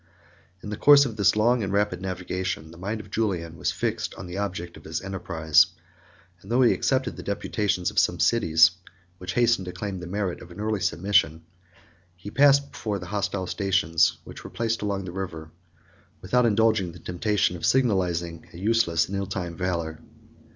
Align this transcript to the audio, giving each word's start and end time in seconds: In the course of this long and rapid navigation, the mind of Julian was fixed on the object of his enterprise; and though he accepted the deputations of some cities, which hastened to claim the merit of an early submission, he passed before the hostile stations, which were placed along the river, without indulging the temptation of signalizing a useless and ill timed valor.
In 0.63 0.71
the 0.71 0.77
course 0.77 1.05
of 1.05 1.15
this 1.15 1.35
long 1.35 1.61
and 1.61 1.71
rapid 1.71 2.01
navigation, 2.01 2.71
the 2.71 2.77
mind 2.79 2.99
of 3.01 3.11
Julian 3.11 3.55
was 3.55 3.71
fixed 3.71 4.15
on 4.15 4.25
the 4.25 4.39
object 4.39 4.75
of 4.75 4.83
his 4.83 4.99
enterprise; 4.99 5.67
and 6.41 6.51
though 6.51 6.63
he 6.63 6.73
accepted 6.73 7.17
the 7.17 7.21
deputations 7.21 7.91
of 7.91 7.99
some 7.99 8.19
cities, 8.19 8.71
which 9.19 9.33
hastened 9.33 9.65
to 9.65 9.71
claim 9.71 9.99
the 9.99 10.07
merit 10.07 10.41
of 10.41 10.49
an 10.49 10.59
early 10.59 10.79
submission, 10.79 11.43
he 12.15 12.31
passed 12.31 12.71
before 12.71 12.97
the 12.97 13.05
hostile 13.13 13.45
stations, 13.45 14.17
which 14.23 14.43
were 14.43 14.49
placed 14.49 14.81
along 14.81 15.05
the 15.05 15.11
river, 15.11 15.51
without 16.19 16.47
indulging 16.47 16.93
the 16.93 16.99
temptation 16.99 17.55
of 17.55 17.63
signalizing 17.63 18.47
a 18.53 18.57
useless 18.57 19.07
and 19.07 19.15
ill 19.15 19.27
timed 19.27 19.59
valor. 19.59 20.01